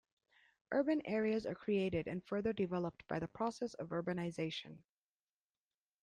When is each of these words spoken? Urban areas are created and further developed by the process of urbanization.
Urban 0.71 0.99
areas 1.05 1.45
are 1.45 1.53
created 1.53 2.07
and 2.07 2.23
further 2.23 2.53
developed 2.53 3.07
by 3.07 3.19
the 3.19 3.27
process 3.27 3.75
of 3.75 3.89
urbanization. 3.89 4.79